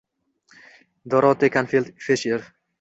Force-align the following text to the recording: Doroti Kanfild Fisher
Doroti 1.15 1.51
Kanfild 1.57 1.93
Fisher 1.99 2.41